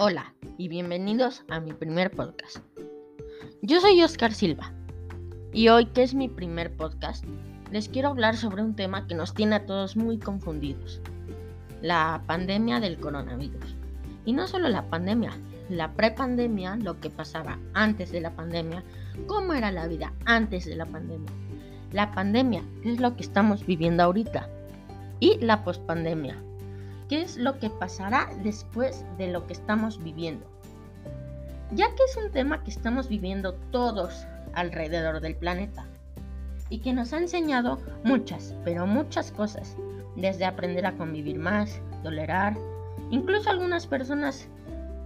Hola 0.00 0.32
y 0.58 0.68
bienvenidos 0.68 1.42
a 1.50 1.58
mi 1.58 1.72
primer 1.72 2.12
podcast. 2.12 2.58
Yo 3.62 3.80
soy 3.80 4.00
Oscar 4.00 4.32
Silva 4.32 4.72
y 5.52 5.70
hoy 5.70 5.86
que 5.86 6.04
es 6.04 6.14
mi 6.14 6.28
primer 6.28 6.76
podcast 6.76 7.24
les 7.72 7.88
quiero 7.88 8.10
hablar 8.10 8.36
sobre 8.36 8.62
un 8.62 8.76
tema 8.76 9.08
que 9.08 9.16
nos 9.16 9.34
tiene 9.34 9.56
a 9.56 9.66
todos 9.66 9.96
muy 9.96 10.20
confundidos. 10.20 11.00
La 11.82 12.22
pandemia 12.28 12.78
del 12.78 13.00
coronavirus. 13.00 13.74
Y 14.24 14.34
no 14.34 14.46
solo 14.46 14.68
la 14.68 14.88
pandemia, 14.88 15.32
la 15.68 15.92
prepandemia, 15.94 16.76
lo 16.76 17.00
que 17.00 17.10
pasaba 17.10 17.58
antes 17.74 18.12
de 18.12 18.20
la 18.20 18.36
pandemia, 18.36 18.84
cómo 19.26 19.52
era 19.52 19.72
la 19.72 19.88
vida 19.88 20.12
antes 20.26 20.64
de 20.66 20.76
la 20.76 20.86
pandemia. 20.86 21.32
La 21.90 22.12
pandemia, 22.12 22.62
es 22.84 23.00
lo 23.00 23.16
que 23.16 23.24
estamos 23.24 23.66
viviendo 23.66 24.04
ahorita. 24.04 24.48
Y 25.18 25.38
la 25.44 25.64
pospandemia, 25.64 26.40
qué 27.08 27.22
es 27.22 27.36
lo 27.36 27.58
que 27.58 27.70
pasará 27.70 28.28
después 28.42 29.04
de 29.16 29.28
lo 29.28 29.46
que 29.46 29.52
estamos 29.52 30.02
viviendo. 30.02 30.46
Ya 31.72 31.86
que 31.94 32.04
es 32.04 32.16
un 32.16 32.30
tema 32.30 32.62
que 32.62 32.70
estamos 32.70 33.08
viviendo 33.08 33.54
todos 33.70 34.26
alrededor 34.54 35.20
del 35.20 35.36
planeta 35.36 35.86
y 36.70 36.78
que 36.80 36.92
nos 36.92 37.12
ha 37.12 37.18
enseñado 37.18 37.78
muchas, 38.04 38.54
pero 38.64 38.86
muchas 38.86 39.30
cosas, 39.32 39.76
desde 40.16 40.44
aprender 40.44 40.86
a 40.86 40.96
convivir 40.96 41.38
más, 41.38 41.80
tolerar, 42.02 42.56
incluso 43.10 43.50
algunas 43.50 43.86
personas 43.86 44.48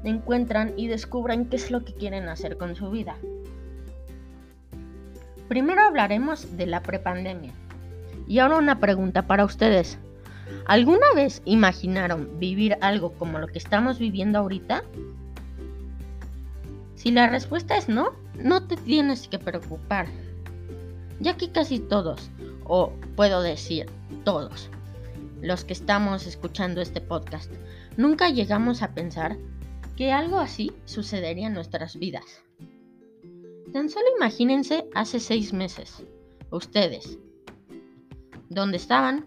encuentran 0.05 0.73
y 0.77 0.89
descubren 0.89 1.47
qué 1.47 1.57
es 1.57 1.71
lo 1.71 1.85
que 1.85 1.95
quieren 1.95 2.29
hacer 2.29 2.57
con 2.57 2.75
su 2.75 2.91
vida. 2.91 3.17
Primero 5.49 5.83
hablaremos 5.83 6.57
de 6.57 6.67
la 6.67 6.83
prepandemia. 6.83 7.53
Y 8.27 8.39
ahora 8.39 8.57
una 8.57 8.81
pregunta 8.81 9.27
para 9.27 9.45
ustedes. 9.45 9.99
¿Alguna 10.67 11.07
vez 11.15 11.43
imaginaron 11.45 12.39
vivir 12.39 12.77
algo 12.81 13.13
como 13.15 13.39
lo 13.39 13.47
que 13.49 13.59
estamos 13.59 13.99
viviendo 13.99 14.39
ahorita? 14.39 14.85
Si 16.95 17.11
la 17.11 17.29
respuesta 17.29 17.77
es 17.77 17.89
no, 17.89 18.13
no 18.37 18.67
te 18.67 18.77
tienes 18.77 19.29
que 19.29 19.39
preocupar, 19.39 20.07
ya 21.21 21.37
que 21.37 21.51
casi 21.51 21.79
todos, 21.79 22.31
o 22.65 22.93
puedo 23.17 23.43
decir 23.43 23.87
todos, 24.25 24.71
los 25.41 25.65
que 25.65 25.73
estamos 25.73 26.27
escuchando 26.27 26.81
este 26.81 27.01
podcast, 27.01 27.51
nunca 27.97 28.31
llegamos 28.31 28.83
a 28.83 28.95
pensar 28.95 29.37
que 29.97 30.13
algo 30.13 30.39
así 30.39 30.73
sucedería 30.85 31.49
en 31.49 31.55
nuestras 31.55 31.99
vidas. 31.99 32.43
Tan 33.73 33.89
solo 33.89 34.07
imagínense 34.17 34.85
hace 34.95 35.19
seis 35.19 35.53
meses, 35.53 36.05
ustedes, 36.51 37.19
¿dónde 38.49 38.77
estaban? 38.77 39.27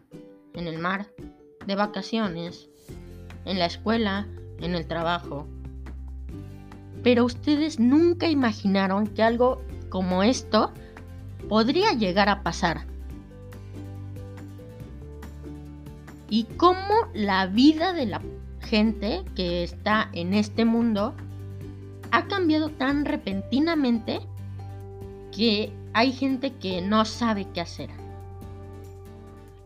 En 0.55 0.67
el 0.67 0.79
mar, 0.79 1.07
de 1.65 1.75
vacaciones, 1.75 2.69
en 3.45 3.59
la 3.59 3.65
escuela, 3.65 4.27
en 4.59 4.75
el 4.75 4.87
trabajo. 4.87 5.47
Pero 7.03 7.25
ustedes 7.25 7.79
nunca 7.79 8.27
imaginaron 8.27 9.07
que 9.07 9.23
algo 9.23 9.61
como 9.89 10.23
esto 10.23 10.71
podría 11.47 11.93
llegar 11.93 12.29
a 12.29 12.41
pasar. 12.41 12.85
Y 16.29 16.45
cómo 16.57 17.07
la 17.13 17.45
vida 17.45 17.93
de 17.93 18.07
la 18.07 18.21
gente 18.61 19.23
que 19.35 19.63
está 19.63 20.09
en 20.13 20.33
este 20.33 20.65
mundo 20.65 21.13
ha 22.11 22.25
cambiado 22.27 22.69
tan 22.69 23.05
repentinamente 23.05 24.21
que 25.31 25.71
hay 25.93 26.11
gente 26.11 26.53
que 26.53 26.81
no 26.81 27.05
sabe 27.05 27.47
qué 27.53 27.61
hacer. 27.61 28.04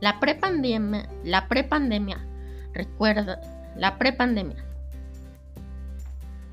La 0.01 0.19
prepandemia, 0.19 1.09
la 1.25 1.47
prepandemia, 1.47 2.25
recuerda, 2.73 3.41
la 3.75 3.97
prepandemia. 3.97 4.63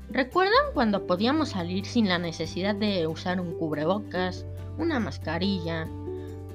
¿Recuerdan 0.09 0.73
cuando 0.73 1.07
podíamos 1.07 1.49
salir 1.49 1.85
sin 1.85 2.09
la 2.09 2.17
necesidad 2.17 2.75
de 2.75 3.07
usar 3.07 3.39
un 3.39 3.57
cubrebocas, 3.57 4.45
una 4.77 4.99
mascarilla 4.99 5.87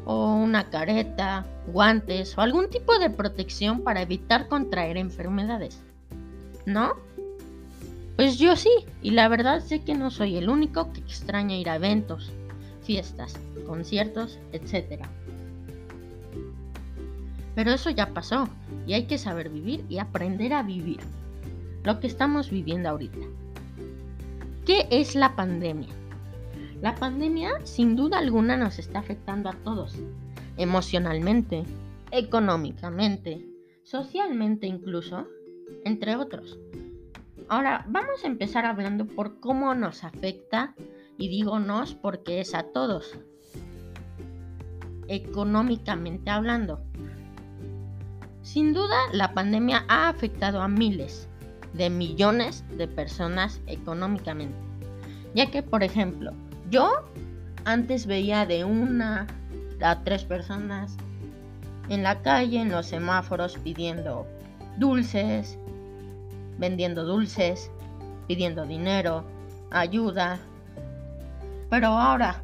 o 0.04 0.34
una 0.34 0.69
careta, 0.69 1.47
guantes 1.66 2.36
o 2.36 2.41
algún 2.41 2.69
tipo 2.69 2.98
de 2.98 3.08
protección 3.08 3.82
para 3.82 4.02
evitar 4.02 4.48
contraer 4.48 4.97
enfermedades? 4.98 5.81
¿No? 6.66 6.94
Pues 8.16 8.38
yo 8.38 8.56
sí, 8.56 8.70
y 9.00 9.12
la 9.12 9.28
verdad 9.28 9.60
sé 9.60 9.82
que 9.82 9.94
no 9.94 10.10
soy 10.10 10.36
el 10.36 10.50
único 10.50 10.92
que 10.92 11.00
extraña 11.00 11.56
ir 11.56 11.70
a 11.70 11.76
eventos, 11.76 12.31
fiestas, 12.82 13.34
conciertos, 13.66 14.38
etc. 14.52 15.06
Pero 17.54 17.72
eso 17.72 17.90
ya 17.90 18.14
pasó 18.14 18.48
y 18.86 18.94
hay 18.94 19.04
que 19.04 19.18
saber 19.18 19.50
vivir 19.50 19.84
y 19.88 19.98
aprender 19.98 20.52
a 20.52 20.62
vivir. 20.62 21.00
Lo 21.84 22.00
que 22.00 22.06
estamos 22.06 22.50
viviendo 22.50 22.88
ahorita. 22.88 23.26
¿Qué 24.64 24.86
es 24.90 25.14
la 25.14 25.34
pandemia? 25.34 25.88
La 26.80 26.94
pandemia 26.94 27.64
sin 27.64 27.96
duda 27.96 28.18
alguna 28.18 28.56
nos 28.56 28.78
está 28.78 29.00
afectando 29.00 29.48
a 29.48 29.52
todos, 29.52 29.96
emocionalmente, 30.56 31.64
económicamente, 32.10 33.46
socialmente 33.82 34.66
incluso, 34.66 35.26
entre 35.84 36.16
otros. 36.16 36.58
Ahora 37.48 37.84
vamos 37.88 38.24
a 38.24 38.28
empezar 38.28 38.64
hablando 38.64 39.06
por 39.06 39.40
cómo 39.40 39.74
nos 39.74 40.04
afecta 40.04 40.74
y 41.19 41.28
digo 41.28 41.58
nos 41.58 41.94
porque 41.94 42.40
es 42.40 42.54
a 42.54 42.64
todos. 42.64 43.19
Económicamente 45.08 46.30
hablando, 46.30 46.80
sin 48.42 48.72
duda, 48.72 48.97
la 49.12 49.34
pandemia 49.34 49.84
ha 49.88 50.08
afectado 50.08 50.60
a 50.60 50.69
miles 50.69 51.28
de 51.75 51.91
millones 51.91 52.64
de 52.76 52.88
personas 52.88 53.60
económicamente. 53.66 54.56
Ya 55.34 55.50
que, 55.50 55.62
por 55.62 55.82
ejemplo, 55.82 56.32
yo 56.70 57.04
antes 57.64 58.06
veía 58.06 58.44
de 58.44 58.64
una 58.64 59.26
a 59.81 60.02
tres 60.04 60.25
personas 60.25 60.97
en 61.88 62.02
la 62.02 62.20
calle, 62.22 62.60
en 62.60 62.70
los 62.70 62.86
semáforos, 62.86 63.58
pidiendo 63.58 64.26
dulces, 64.76 65.58
vendiendo 66.58 67.04
dulces, 67.04 67.70
pidiendo 68.26 68.66
dinero, 68.66 69.25
ayuda. 69.70 70.38
Pero 71.70 71.88
ahora, 71.88 72.42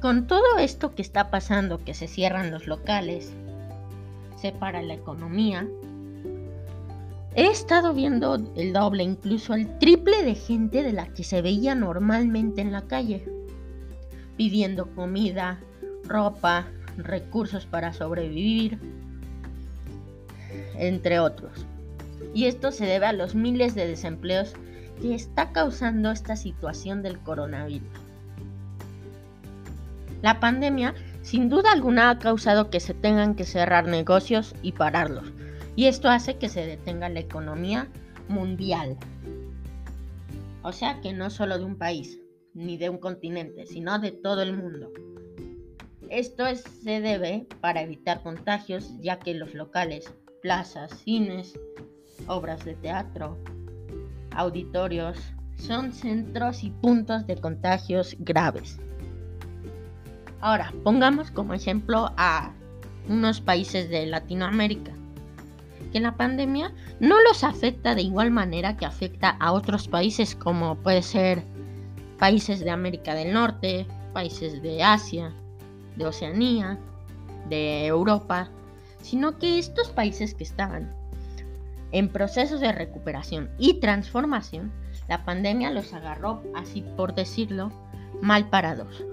con 0.00 0.26
todo 0.26 0.58
esto 0.58 0.94
que 0.94 1.02
está 1.02 1.30
pasando, 1.30 1.78
que 1.84 1.94
se 1.94 2.08
cierran 2.08 2.50
los 2.50 2.66
locales, 2.66 3.32
para 4.58 4.82
la 4.82 4.94
economía. 4.94 5.66
He 7.34 7.46
estado 7.46 7.92
viendo 7.92 8.36
el 8.56 8.72
doble, 8.72 9.02
incluso 9.02 9.54
el 9.54 9.78
triple 9.78 10.22
de 10.22 10.34
gente 10.34 10.82
de 10.82 10.92
la 10.92 11.12
que 11.12 11.24
se 11.24 11.42
veía 11.42 11.74
normalmente 11.74 12.60
en 12.60 12.72
la 12.72 12.82
calle, 12.82 13.28
pidiendo 14.36 14.86
comida, 14.94 15.60
ropa, 16.04 16.68
recursos 16.96 17.66
para 17.66 17.92
sobrevivir, 17.92 18.78
entre 20.76 21.18
otros. 21.20 21.66
Y 22.34 22.46
esto 22.46 22.72
se 22.72 22.86
debe 22.86 23.06
a 23.06 23.12
los 23.12 23.34
miles 23.34 23.74
de 23.74 23.86
desempleos 23.86 24.54
que 25.00 25.14
está 25.14 25.52
causando 25.52 26.10
esta 26.10 26.36
situación 26.36 27.02
del 27.02 27.18
coronavirus. 27.18 27.88
La 30.22 30.40
pandemia 30.40 30.94
sin 31.28 31.50
duda 31.50 31.72
alguna 31.72 32.08
ha 32.08 32.18
causado 32.18 32.70
que 32.70 32.80
se 32.80 32.94
tengan 32.94 33.34
que 33.34 33.44
cerrar 33.44 33.86
negocios 33.86 34.54
y 34.62 34.72
pararlos, 34.72 35.30
y 35.76 35.84
esto 35.84 36.08
hace 36.08 36.38
que 36.38 36.48
se 36.48 36.64
detenga 36.64 37.10
la 37.10 37.20
economía 37.20 37.86
mundial. 38.28 38.96
O 40.62 40.72
sea 40.72 41.02
que 41.02 41.12
no 41.12 41.28
solo 41.28 41.58
de 41.58 41.66
un 41.66 41.76
país, 41.76 42.18
ni 42.54 42.78
de 42.78 42.88
un 42.88 42.96
continente, 42.96 43.66
sino 43.66 43.98
de 43.98 44.12
todo 44.12 44.40
el 44.40 44.56
mundo. 44.56 44.90
Esto 46.08 46.44
se 46.54 47.02
debe 47.02 47.46
para 47.60 47.82
evitar 47.82 48.22
contagios, 48.22 48.90
ya 48.98 49.18
que 49.18 49.34
los 49.34 49.52
locales, 49.52 50.10
plazas, 50.40 50.92
cines, 51.04 51.60
obras 52.26 52.64
de 52.64 52.74
teatro, 52.74 53.36
auditorios, 54.30 55.18
son 55.58 55.92
centros 55.92 56.64
y 56.64 56.70
puntos 56.70 57.26
de 57.26 57.36
contagios 57.36 58.16
graves. 58.18 58.78
Ahora, 60.40 60.72
pongamos 60.84 61.32
como 61.32 61.52
ejemplo 61.52 62.12
a 62.16 62.52
unos 63.08 63.40
países 63.40 63.90
de 63.90 64.06
Latinoamérica, 64.06 64.92
que 65.92 65.98
la 65.98 66.16
pandemia 66.16 66.72
no 67.00 67.20
los 67.22 67.42
afecta 67.42 67.94
de 67.96 68.02
igual 68.02 68.30
manera 68.30 68.76
que 68.76 68.86
afecta 68.86 69.30
a 69.30 69.52
otros 69.52 69.88
países 69.88 70.36
como 70.36 70.76
puede 70.76 71.02
ser 71.02 71.42
países 72.18 72.60
de 72.60 72.70
América 72.70 73.14
del 73.14 73.32
Norte, 73.32 73.86
países 74.12 74.62
de 74.62 74.82
Asia, 74.82 75.32
de 75.96 76.06
Oceanía, 76.06 76.78
de 77.48 77.86
Europa, 77.86 78.48
sino 79.02 79.38
que 79.38 79.58
estos 79.58 79.88
países 79.88 80.34
que 80.34 80.44
estaban 80.44 80.94
en 81.90 82.10
procesos 82.10 82.60
de 82.60 82.70
recuperación 82.70 83.50
y 83.58 83.74
transformación, 83.80 84.70
la 85.08 85.24
pandemia 85.24 85.70
los 85.70 85.94
agarró, 85.94 86.42
así 86.54 86.84
por 86.96 87.14
decirlo, 87.14 87.72
mal 88.20 88.48
parados 88.50 89.04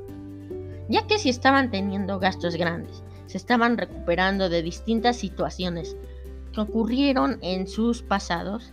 ya 0.89 1.07
que 1.07 1.17
si 1.17 1.29
estaban 1.29 1.71
teniendo 1.71 2.19
gastos 2.19 2.55
grandes, 2.55 3.03
se 3.27 3.37
estaban 3.37 3.77
recuperando 3.77 4.49
de 4.49 4.61
distintas 4.61 5.17
situaciones 5.17 5.95
que 6.53 6.61
ocurrieron 6.61 7.37
en 7.41 7.67
sus 7.67 8.01
pasados, 8.01 8.71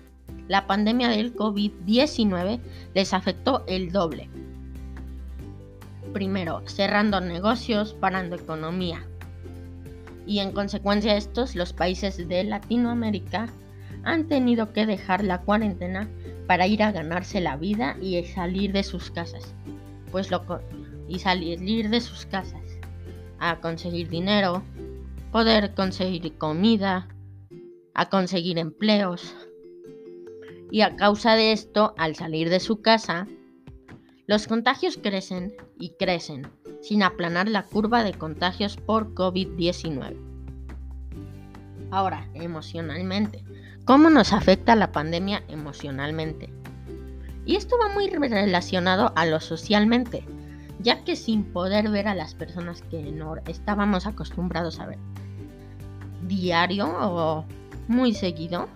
la 0.49 0.67
pandemia 0.67 1.09
del 1.09 1.35
COVID-19 1.35 2.61
les 2.95 3.15
afectó 3.15 3.65
el 3.67 3.91
doble. 3.91 4.29
Primero, 6.13 6.63
cerrando 6.67 7.21
negocios, 7.21 7.95
parando 7.95 8.37
economía. 8.37 9.07
Y 10.27 10.41
en 10.41 10.53
consecuencia 10.53 11.13
de 11.13 11.19
estos, 11.19 11.57
los 11.57 11.73
países 11.73 12.29
de 12.29 12.45
Latinoamérica 12.45 13.49
han 14.05 14.29
tenido 14.29 14.73
que 14.73 14.87
dejar 14.87 15.25
la 15.25 15.41
cuarentena 15.41 16.09
para 16.47 16.67
ir 16.67 16.83
a 16.83 16.93
ganarse 16.93 17.41
la 17.41 17.57
vida 17.57 17.97
y 18.01 18.23
salir 18.25 18.73
de 18.73 18.83
sus 18.83 19.11
casas. 19.11 19.55
Pues 20.11 20.31
lo 20.31 20.45
y 21.09 21.19
salir 21.19 21.89
de 21.89 22.01
sus 22.01 22.27
casas 22.27 22.63
a 23.39 23.61
conseguir 23.61 24.09
dinero, 24.09 24.63
poder 25.33 25.75
conseguir 25.75 26.39
comida, 26.39 27.09
a 27.93 28.09
conseguir 28.09 28.59
empleos. 28.59 29.35
Y 30.71 30.83
a 30.83 30.95
causa 30.95 31.35
de 31.35 31.53
esto, 31.53 31.93
al 31.99 32.15
salir 32.15 32.51
de 32.51 32.61
su 32.61 32.81
casa, 32.83 33.27
los 34.27 34.47
contagios 34.47 34.97
crecen 34.97 35.55
y 35.79 35.91
crecen, 35.99 36.47
sin 36.81 37.03
aplanar 37.03 37.49
la 37.49 37.65
curva 37.65 38.05
de 38.05 38.15
contagios 38.15 38.77
por 38.77 39.13
COVID-19. 39.15 40.17
Ahora, 41.91 42.29
emocionalmente. 42.35 43.45
¿Cómo 43.85 44.09
nos 44.09 44.33
afecta 44.33 44.77
la 44.77 44.93
pandemia 44.93 45.43
emocionalmente? 45.49 46.53
Y 47.45 47.57
esto 47.57 47.77
va 47.77 47.93
muy 47.93 48.09
relacionado 48.09 49.13
a 49.17 49.27
lo 49.27 49.41
socialmente, 49.41 50.25
ya 50.83 51.05
que 51.05 51.17
sin 51.17 51.45
poder 51.45 51.91
ver 51.91 52.09
a 52.09 52.15
las 52.15 52.35
personas 52.35 52.83
que 52.83 53.03
no 53.13 53.37
estábamos 53.47 54.07
acostumbrados 54.07 54.81
a 54.81 54.87
ver 54.87 54.99
diario 56.23 56.87
o 56.87 57.45
muy 57.89 58.15
seguido, 58.15 58.69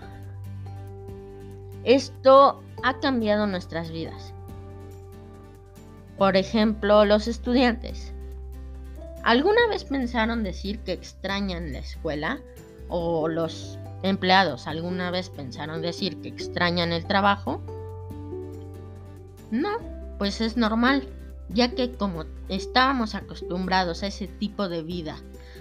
esto 1.84 2.62
ha 2.82 2.98
cambiado 3.00 3.46
nuestras 3.46 3.90
vidas. 3.90 4.32
Por 6.18 6.36
ejemplo, 6.36 7.04
los 7.04 7.28
estudiantes. 7.28 8.12
¿Alguna 9.22 9.66
vez 9.68 9.84
pensaron 9.84 10.42
decir 10.42 10.80
que 10.80 10.92
extrañan 10.92 11.72
la 11.72 11.78
escuela? 11.78 12.40
¿O 12.88 13.28
los 13.28 13.78
empleados 14.02 14.66
alguna 14.66 15.10
vez 15.10 15.30
pensaron 15.30 15.82
decir 15.82 16.20
que 16.20 16.28
extrañan 16.28 16.92
el 16.92 17.06
trabajo? 17.06 17.60
No, 19.50 19.78
pues 20.18 20.40
es 20.40 20.56
normal, 20.56 21.08
ya 21.48 21.74
que 21.74 21.92
como 21.92 22.24
estábamos 22.48 23.14
acostumbrados 23.14 24.02
a 24.02 24.08
ese 24.08 24.26
tipo 24.26 24.68
de 24.68 24.82
vida, 24.82 25.16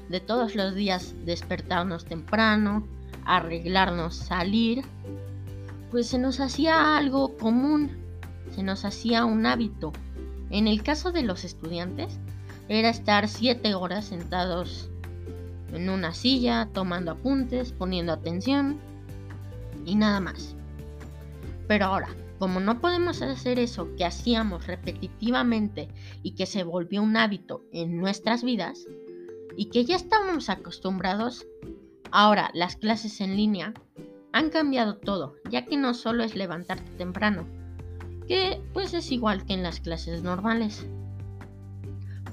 de 0.10 0.20
todos 0.20 0.56
los 0.56 0.76
días 0.76 1.16
despertarnos 1.26 2.06
temprano, 2.06 2.88
arreglarnos, 3.26 4.16
salir, 4.16 4.84
pues 5.92 6.08
se 6.08 6.18
nos 6.18 6.40
hacía 6.40 6.98
algo 6.98 7.38
común, 7.38 7.92
se 8.52 8.64
nos 8.64 8.86
hacía 8.86 9.26
un 9.26 9.46
hábito. 9.46 9.94
En 10.50 10.68
el 10.68 10.84
caso 10.84 11.12
de 11.12 11.24
los 11.24 11.44
estudiantes, 11.44 12.20
era 12.68 12.90
estar 12.90 13.28
siete 13.28 13.76
horas 13.76 14.06
sentados 14.06 14.90
en 15.74 15.90
una 15.90 16.14
silla, 16.14 16.70
tomando 16.74 17.12
apuntes, 17.12 17.72
poniendo 17.72 18.14
atención 18.14 18.80
y 19.86 19.96
nada 19.96 20.20
más. 20.20 20.56
Pero 21.68 21.86
ahora, 21.86 22.10
como 22.40 22.60
no 22.60 22.82
podemos 22.82 23.22
hacer 23.22 23.60
eso 23.60 23.96
que 23.96 24.06
hacíamos 24.06 24.68
repetitivamente 24.68 25.88
y 26.22 26.32
que 26.36 26.46
se 26.46 26.64
volvió 26.64 27.02
un 27.02 27.18
hábito 27.18 27.64
en 27.72 27.98
nuestras 27.98 28.44
vidas 28.44 28.86
y 29.56 29.66
que 29.70 29.86
ya 29.86 29.96
estábamos 29.96 30.50
acostumbrados, 30.50 31.48
ahora 32.12 32.52
las 32.54 32.76
clases 32.76 33.22
en 33.22 33.38
línea 33.38 33.74
han 34.34 34.50
cambiado 34.50 34.98
todo, 34.98 35.36
ya 35.50 35.66
que 35.66 35.78
no 35.78 35.94
solo 35.94 36.24
es 36.24 36.36
levantarte 36.36 36.92
temprano, 36.98 37.48
que 38.28 38.62
pues 38.74 38.94
es 38.94 39.12
igual 39.12 39.46
que 39.46 39.54
en 39.54 39.64
las 39.64 39.80
clases 39.80 40.24
normales. 40.24 40.86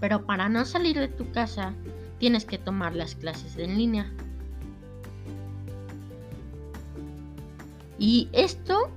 Pero 0.01 0.27
para 0.27 0.49
no 0.49 0.65
salir 0.65 0.99
de 0.99 1.07
tu 1.07 1.31
casa, 1.31 1.75
tienes 2.19 2.45
que 2.45 2.59
tomar 2.59 2.97
las 2.97 3.15
clases 3.15 3.57
en 3.57 3.79
línea. 3.79 4.13
Y 8.01 8.29
esto 8.33 8.91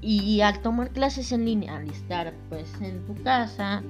y 0.00 0.40
al 0.40 0.60
tomar 0.60 0.90
clases 0.90 1.32
en 1.32 1.44
línea, 1.44 1.76
al 1.76 1.88
estar 1.90 2.32
pues 2.48 2.72
en 2.80 3.04
tu 3.06 3.14
casa, 3.22 3.82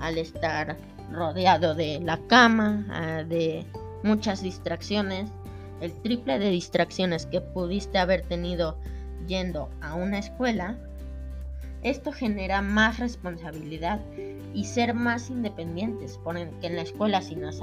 al 0.00 0.18
estar 0.18 0.76
rodeado 1.12 1.74
de 1.74 2.00
la 2.00 2.18
cama, 2.26 2.84
ah, 2.90 3.22
de 3.22 3.64
muchas 4.02 4.42
distracciones, 4.42 5.30
el 5.80 5.92
triple 6.02 6.38
de 6.38 6.50
distracciones 6.50 7.26
que 7.26 7.40
pudiste 7.40 7.98
haber 7.98 8.22
tenido 8.22 8.76
yendo 9.26 9.68
a 9.80 9.94
una 9.94 10.18
escuela, 10.18 10.76
esto 11.82 12.12
genera 12.12 12.62
más 12.62 12.98
responsabilidad 12.98 14.00
y 14.54 14.64
ser 14.64 14.94
más 14.94 15.30
independientes, 15.30 16.18
porque 16.22 16.48
en 16.62 16.76
la 16.76 16.82
escuela 16.82 17.20
si 17.20 17.36
nos, 17.36 17.60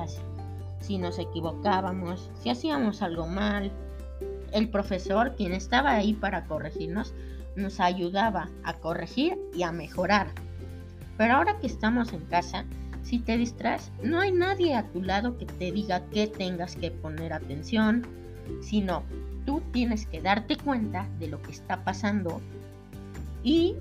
si 0.80 0.98
nos 0.98 1.18
equivocábamos, 1.18 2.30
si 2.42 2.50
hacíamos 2.50 3.02
algo 3.02 3.25
mal, 3.25 3.72
el 4.52 4.69
profesor, 4.69 5.36
quien 5.36 5.54
estaba 5.54 5.94
ahí 5.94 6.13
para 6.13 6.46
corregirnos, 6.46 7.13
nos 7.56 7.80
ayudaba 7.80 8.50
a 8.63 8.74
corregir 8.74 9.38
y 9.53 9.63
a 9.63 9.71
mejorar. 9.71 10.27
Pero 11.18 11.36
ahora 11.36 11.59
que 11.59 11.68
estamos 11.68 12.13
en 12.13 12.21
casa, 12.25 12.65
si 13.03 13.19
te 13.19 13.38
distraes, 13.38 13.92
no 14.03 14.19
hay 14.19 14.31
nadie 14.31 14.75
a 14.75 14.88
tu 14.88 15.01
lado 15.01 15.38
que 15.38 15.45
te 15.45 15.71
diga 15.71 16.06
que 16.09 16.27
tengas 16.27 16.75
que 16.75 16.92
poner 16.92 17.33
atención, 17.33 18.06
sino 18.62 19.03
tú 19.45 19.62
tienes 19.71 20.06
que 20.06 20.21
darte 20.21 20.57
cuenta 20.57 21.07
de 21.19 21.27
lo 21.27 21.42
que 21.42 21.51
está 21.51 21.83
pasando 21.83 22.42
y 23.44 23.75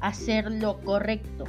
hacer 0.00 0.50
lo 0.50 0.80
correcto. 0.80 1.44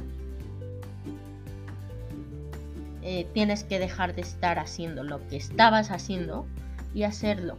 Eh, 3.02 3.26
tienes 3.34 3.64
que 3.64 3.78
dejar 3.78 4.14
de 4.14 4.22
estar 4.22 4.58
haciendo 4.58 5.04
lo 5.04 5.26
que 5.28 5.36
estabas 5.36 5.90
haciendo 5.90 6.46
y 6.94 7.02
hacerlo 7.02 7.58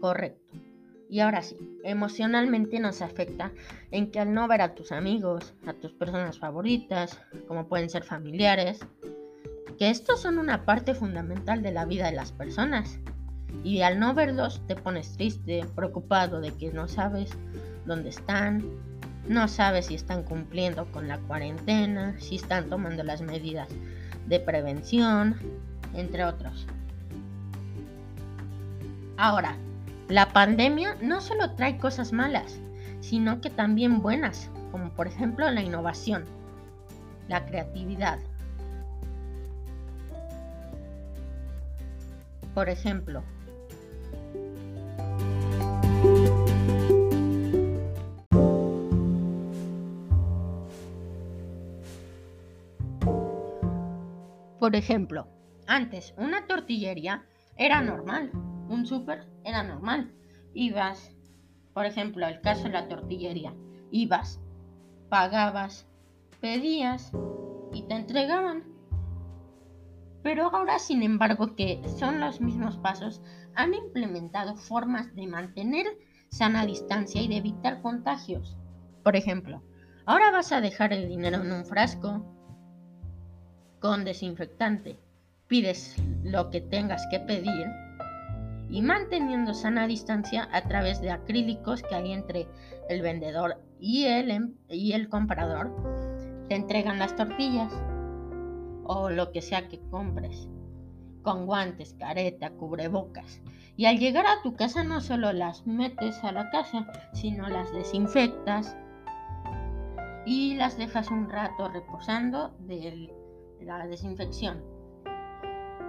correcto. 0.00 0.41
Y 1.12 1.20
ahora 1.20 1.42
sí, 1.42 1.58
emocionalmente 1.84 2.80
nos 2.80 3.02
afecta 3.02 3.52
en 3.90 4.10
que 4.10 4.18
al 4.18 4.32
no 4.32 4.48
ver 4.48 4.62
a 4.62 4.74
tus 4.74 4.92
amigos, 4.92 5.52
a 5.66 5.74
tus 5.74 5.92
personas 5.92 6.38
favoritas, 6.38 7.20
como 7.46 7.68
pueden 7.68 7.90
ser 7.90 8.02
familiares, 8.02 8.80
que 9.78 9.90
estos 9.90 10.22
son 10.22 10.38
una 10.38 10.64
parte 10.64 10.94
fundamental 10.94 11.60
de 11.60 11.70
la 11.70 11.84
vida 11.84 12.06
de 12.06 12.16
las 12.16 12.32
personas. 12.32 12.98
Y 13.62 13.82
al 13.82 14.00
no 14.00 14.14
verlos 14.14 14.62
te 14.66 14.74
pones 14.74 15.12
triste, 15.12 15.66
preocupado 15.76 16.40
de 16.40 16.54
que 16.54 16.72
no 16.72 16.88
sabes 16.88 17.28
dónde 17.84 18.08
están, 18.08 18.64
no 19.28 19.48
sabes 19.48 19.88
si 19.88 19.96
están 19.96 20.22
cumpliendo 20.22 20.86
con 20.92 21.08
la 21.08 21.18
cuarentena, 21.18 22.18
si 22.20 22.36
están 22.36 22.70
tomando 22.70 23.02
las 23.02 23.20
medidas 23.20 23.68
de 24.28 24.40
prevención, 24.40 25.36
entre 25.92 26.24
otros. 26.24 26.66
Ahora, 29.18 29.58
la 30.12 30.28
pandemia 30.28 30.94
no 31.00 31.22
solo 31.22 31.54
trae 31.54 31.78
cosas 31.78 32.12
malas, 32.12 32.60
sino 33.00 33.40
que 33.40 33.48
también 33.48 34.02
buenas, 34.02 34.50
como 34.70 34.90
por 34.90 35.06
ejemplo 35.06 35.50
la 35.50 35.62
innovación, 35.62 36.26
la 37.28 37.46
creatividad. 37.46 38.18
Por 42.54 42.68
ejemplo, 42.68 43.22
Por 54.58 54.76
ejemplo, 54.76 55.26
antes 55.66 56.14
una 56.16 56.46
tortillería 56.46 57.24
era 57.56 57.82
normal, 57.82 58.30
un 58.72 58.86
súper 58.86 59.26
era 59.44 59.62
normal. 59.62 60.12
Ibas, 60.54 61.14
por 61.74 61.86
ejemplo, 61.86 62.26
el 62.26 62.40
caso 62.40 62.64
de 62.64 62.70
la 62.70 62.88
tortillería, 62.88 63.54
ibas, 63.90 64.40
pagabas, 65.08 65.86
pedías 66.40 67.12
y 67.72 67.82
te 67.82 67.94
entregaban. 67.94 68.64
Pero 70.22 70.54
ahora, 70.54 70.78
sin 70.78 71.02
embargo, 71.02 71.56
que 71.56 71.82
son 71.98 72.20
los 72.20 72.40
mismos 72.40 72.76
pasos, 72.78 73.22
han 73.54 73.74
implementado 73.74 74.56
formas 74.56 75.14
de 75.14 75.26
mantener 75.26 75.86
sana 76.30 76.64
distancia 76.64 77.20
y 77.20 77.28
de 77.28 77.38
evitar 77.38 77.82
contagios. 77.82 78.56
Por 79.02 79.16
ejemplo, 79.16 79.62
ahora 80.06 80.30
vas 80.30 80.52
a 80.52 80.60
dejar 80.60 80.92
el 80.92 81.08
dinero 81.08 81.42
en 81.42 81.52
un 81.52 81.64
frasco 81.64 82.24
con 83.80 84.04
desinfectante. 84.04 84.98
Pides 85.48 85.96
lo 86.22 86.50
que 86.50 86.60
tengas 86.60 87.04
que 87.10 87.18
pedir 87.18 87.66
y 88.72 88.80
manteniendo 88.80 89.52
sana 89.52 89.86
distancia 89.86 90.48
a 90.50 90.62
través 90.62 91.02
de 91.02 91.10
acrílicos 91.10 91.82
que 91.82 91.94
hay 91.94 92.10
entre 92.10 92.48
el 92.88 93.02
vendedor 93.02 93.62
y 93.78 94.04
el, 94.06 94.30
em, 94.30 94.54
y 94.70 94.92
el 94.92 95.10
comprador, 95.10 95.70
te 96.48 96.54
entregan 96.54 96.98
las 96.98 97.14
tortillas 97.14 97.70
o 98.84 99.10
lo 99.10 99.30
que 99.30 99.42
sea 99.42 99.68
que 99.68 99.78
compres. 99.90 100.48
con 101.22 101.46
guantes, 101.46 101.94
careta, 102.00 102.50
cubrebocas. 102.50 103.40
Y 103.76 103.86
al 103.86 104.00
llegar 104.00 104.26
a 104.26 104.42
tu 104.42 104.56
casa 104.56 104.82
no 104.82 105.00
solo 105.00 105.32
las 105.32 105.64
metes 105.68 106.24
a 106.24 106.32
la 106.32 106.50
casa, 106.50 106.84
sino 107.12 107.48
las 107.48 107.72
desinfectas 107.72 108.76
y 110.26 110.56
las 110.56 110.76
dejas 110.76 111.12
un 111.12 111.30
rato 111.30 111.68
reposando 111.68 112.56
de 112.66 113.14
la 113.60 113.86
desinfección. 113.86 114.71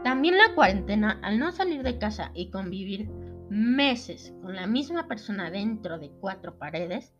También 0.03 0.37
la 0.37 0.53
cuarentena, 0.53 1.19
al 1.21 1.39
no 1.39 1.51
salir 1.53 1.81
de 1.81 1.97
casa 1.97 2.31
y 2.33 2.49
convivir 2.49 3.09
meses 3.49 4.33
con 4.41 4.55
la 4.55 4.67
misma 4.67 5.07
persona 5.07 5.49
dentro 5.49 5.97
de 5.97 6.09
cuatro 6.19 6.57
paredes, 6.57 7.13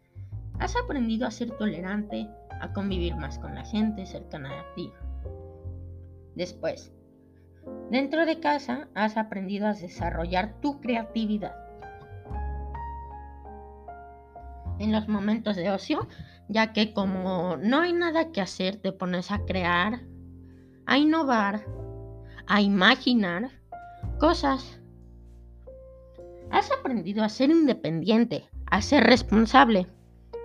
has 0.60 0.76
aprendido 0.76 1.26
a 1.26 1.32
ser 1.32 1.52
tolerante, 1.52 2.28
a 2.60 2.74
convivir 2.74 3.16
más 3.16 3.40
con 3.40 3.56
la 3.56 3.64
gente 3.64 4.06
cercana 4.06 4.50
a 4.60 4.74
ti. 4.76 4.92
Después, 6.36 6.92
dentro 7.90 8.26
de 8.26 8.42
casa 8.42 8.90
has 8.96 9.16
aprendido 9.16 9.68
a 9.68 9.74
desarrollar 9.74 10.60
tu 10.60 10.82
creatividad. 10.82 11.56
En 14.80 14.92
los 14.92 15.08
momentos 15.08 15.56
de 15.56 15.72
ocio, 15.72 16.08
ya 16.50 16.74
que 16.74 16.94
como 16.94 17.56
no 17.58 17.80
hay 17.80 17.94
nada 17.94 18.32
que 18.32 18.42
hacer, 18.42 18.76
te 18.78 18.92
pones 18.92 19.32
a 19.32 19.46
crear, 19.46 20.02
a 20.86 20.98
innovar, 20.98 21.66
a 22.48 22.62
imaginar 22.62 23.52
cosas. 24.20 24.80
Has 26.52 26.72
aprendido 26.72 27.24
a 27.24 27.30
ser 27.30 27.50
independiente, 27.50 28.50
a 28.68 28.82
ser 28.82 29.04
responsable 29.04 29.88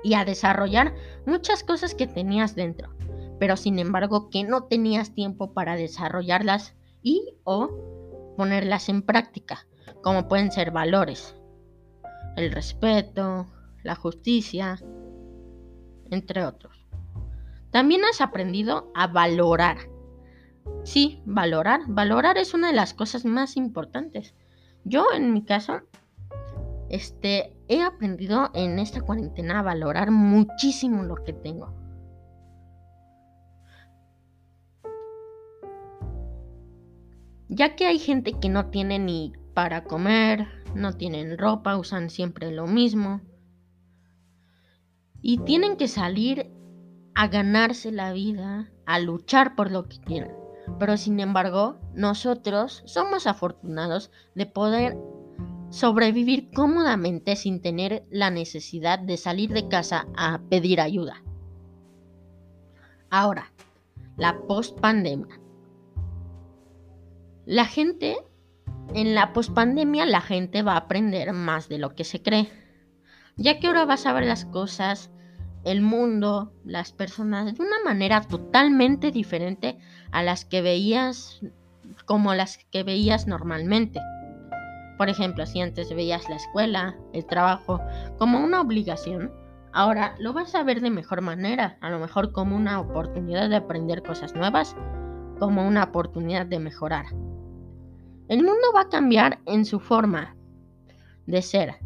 y 0.02 0.14
a 0.14 0.24
desarrollar 0.24 0.94
muchas 1.26 1.62
cosas 1.62 1.94
que 1.94 2.06
tenías 2.06 2.54
dentro, 2.54 2.94
pero 3.38 3.56
sin 3.56 3.78
embargo 3.78 4.30
que 4.30 4.44
no 4.44 4.64
tenías 4.64 5.14
tiempo 5.14 5.52
para 5.52 5.76
desarrollarlas 5.76 6.74
y 7.02 7.34
o 7.44 8.34
ponerlas 8.36 8.88
en 8.88 9.02
práctica, 9.02 9.66
como 10.02 10.28
pueden 10.28 10.52
ser 10.52 10.70
valores, 10.70 11.34
el 12.36 12.52
respeto, 12.52 13.46
la 13.82 13.94
justicia, 13.94 14.78
entre 16.10 16.44
otros. 16.44 16.86
También 17.70 18.04
has 18.04 18.20
aprendido 18.20 18.90
a 18.94 19.08
valorar. 19.08 19.76
Sí, 20.84 21.22
valorar. 21.26 21.80
Valorar 21.86 22.38
es 22.38 22.54
una 22.54 22.68
de 22.68 22.74
las 22.74 22.94
cosas 22.94 23.24
más 23.24 23.56
importantes. 23.56 24.34
Yo, 24.84 25.06
en 25.14 25.32
mi 25.32 25.44
caso, 25.44 25.82
este, 26.88 27.54
he 27.68 27.82
aprendido 27.82 28.50
en 28.54 28.78
esta 28.78 29.02
cuarentena 29.02 29.58
a 29.58 29.62
valorar 29.62 30.10
muchísimo 30.10 31.02
lo 31.02 31.16
que 31.16 31.34
tengo. 31.34 31.74
Ya 37.48 37.76
que 37.76 37.86
hay 37.86 37.98
gente 37.98 38.34
que 38.34 38.48
no 38.48 38.66
tiene 38.66 38.98
ni 38.98 39.32
para 39.54 39.84
comer, 39.84 40.46
no 40.74 40.92
tienen 40.92 41.36
ropa, 41.38 41.76
usan 41.76 42.08
siempre 42.10 42.50
lo 42.52 42.66
mismo. 42.66 43.20
Y 45.20 45.38
tienen 45.38 45.76
que 45.76 45.88
salir 45.88 46.50
a 47.14 47.26
ganarse 47.26 47.90
la 47.90 48.12
vida, 48.12 48.70
a 48.86 49.00
luchar 49.00 49.56
por 49.56 49.72
lo 49.72 49.88
que 49.88 49.98
quieren. 49.98 50.37
Pero 50.78 50.96
sin 50.96 51.20
embargo, 51.20 51.78
nosotros 51.94 52.82
somos 52.86 53.26
afortunados 53.26 54.10
de 54.34 54.46
poder 54.46 54.96
sobrevivir 55.70 56.50
cómodamente 56.50 57.36
sin 57.36 57.60
tener 57.60 58.06
la 58.10 58.30
necesidad 58.30 58.98
de 58.98 59.16
salir 59.16 59.52
de 59.52 59.68
casa 59.68 60.06
a 60.16 60.40
pedir 60.48 60.80
ayuda. 60.80 61.22
Ahora, 63.10 63.52
la 64.16 64.40
post-pandemia. 64.46 65.40
La 67.46 67.64
gente, 67.64 68.18
en 68.94 69.14
la 69.14 69.32
post-pandemia, 69.32 70.06
la 70.06 70.20
gente 70.20 70.62
va 70.62 70.72
a 70.74 70.78
aprender 70.78 71.32
más 71.32 71.68
de 71.68 71.78
lo 71.78 71.94
que 71.94 72.04
se 72.04 72.22
cree, 72.22 72.50
ya 73.36 73.58
que 73.58 73.68
ahora 73.68 73.84
vas 73.84 74.04
a 74.06 74.12
ver 74.12 74.26
las 74.26 74.44
cosas, 74.44 75.10
el 75.64 75.80
mundo, 75.80 76.52
las 76.64 76.92
personas 76.92 77.56
de 77.56 77.62
una 77.62 77.82
manera 77.84 78.20
totalmente 78.22 79.10
diferente 79.10 79.78
a 80.10 80.22
las 80.22 80.44
que 80.44 80.62
veías 80.62 81.40
como 82.04 82.34
las 82.34 82.58
que 82.70 82.82
veías 82.82 83.26
normalmente. 83.26 84.00
Por 84.96 85.08
ejemplo, 85.08 85.46
si 85.46 85.60
antes 85.60 85.94
veías 85.94 86.28
la 86.28 86.36
escuela, 86.36 86.96
el 87.12 87.24
trabajo 87.26 87.80
como 88.18 88.42
una 88.42 88.60
obligación, 88.60 89.32
ahora 89.72 90.14
lo 90.18 90.32
vas 90.32 90.54
a 90.54 90.62
ver 90.62 90.80
de 90.80 90.90
mejor 90.90 91.20
manera, 91.20 91.78
a 91.80 91.90
lo 91.90 91.98
mejor 91.98 92.32
como 92.32 92.56
una 92.56 92.80
oportunidad 92.80 93.48
de 93.48 93.56
aprender 93.56 94.02
cosas 94.02 94.34
nuevas, 94.34 94.74
como 95.38 95.66
una 95.66 95.84
oportunidad 95.84 96.46
de 96.46 96.58
mejorar. 96.58 97.06
El 98.28 98.42
mundo 98.42 98.72
va 98.74 98.82
a 98.82 98.88
cambiar 98.88 99.38
en 99.46 99.64
su 99.64 99.80
forma 99.80 100.34
de 101.26 101.42
ser. 101.42 101.76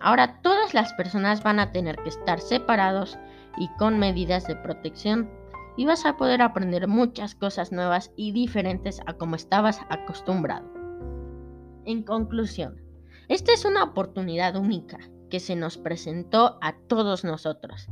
Ahora 0.00 0.40
todas 0.42 0.72
las 0.74 0.92
personas 0.94 1.42
van 1.42 1.60
a 1.60 1.72
tener 1.72 1.96
que 1.96 2.08
estar 2.08 2.40
separados 2.40 3.18
y 3.58 3.68
con 3.78 3.98
medidas 3.98 4.46
de 4.46 4.56
protección 4.56 5.30
y 5.76 5.84
vas 5.84 6.06
a 6.06 6.16
poder 6.16 6.42
aprender 6.42 6.88
muchas 6.88 7.34
cosas 7.34 7.72
nuevas 7.72 8.10
y 8.16 8.32
diferentes 8.32 9.00
a 9.06 9.14
como 9.14 9.36
estabas 9.36 9.80
acostumbrado. 9.88 10.70
En 11.84 12.02
conclusión, 12.02 12.80
esta 13.28 13.52
es 13.52 13.64
una 13.64 13.84
oportunidad 13.84 14.56
única 14.56 14.98
que 15.28 15.40
se 15.40 15.56
nos 15.56 15.78
presentó 15.78 16.58
a 16.60 16.76
todos 16.88 17.24
nosotros 17.24 17.88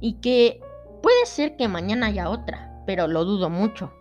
y 0.00 0.20
que 0.20 0.60
puede 1.02 1.26
ser 1.26 1.56
que 1.56 1.68
mañana 1.68 2.06
haya 2.06 2.30
otra, 2.30 2.82
pero 2.86 3.08
lo 3.08 3.24
dudo 3.24 3.50
mucho. 3.50 3.92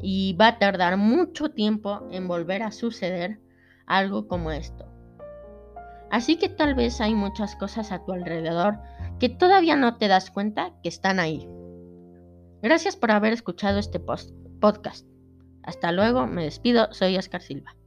Y 0.00 0.34
va 0.34 0.48
a 0.48 0.58
tardar 0.58 0.96
mucho 0.96 1.50
tiempo 1.50 2.06
en 2.10 2.28
volver 2.28 2.62
a 2.62 2.72
suceder 2.72 3.40
algo 3.86 4.28
como 4.28 4.52
esto. 4.52 4.87
Así 6.10 6.36
que 6.36 6.48
tal 6.48 6.74
vez 6.74 7.00
hay 7.00 7.14
muchas 7.14 7.56
cosas 7.56 7.92
a 7.92 8.04
tu 8.04 8.12
alrededor 8.12 8.78
que 9.18 9.28
todavía 9.28 9.76
no 9.76 9.96
te 9.96 10.08
das 10.08 10.30
cuenta 10.30 10.72
que 10.82 10.88
están 10.88 11.20
ahí. 11.20 11.48
Gracias 12.62 12.96
por 12.96 13.10
haber 13.10 13.32
escuchado 13.32 13.78
este 13.78 14.00
podcast. 14.00 15.06
Hasta 15.62 15.92
luego, 15.92 16.26
me 16.26 16.44
despido, 16.44 16.88
soy 16.92 17.16
Oscar 17.16 17.42
Silva. 17.42 17.77